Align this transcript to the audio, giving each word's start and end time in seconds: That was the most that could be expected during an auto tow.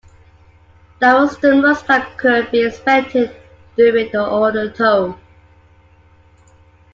That 0.97 1.13
was 1.13 1.37
the 1.37 1.53
most 1.53 1.85
that 1.85 2.17
could 2.17 2.49
be 2.49 2.63
expected 2.65 3.35
during 3.75 4.09
an 4.09 4.19
auto 4.21 4.67
tow. 4.67 5.19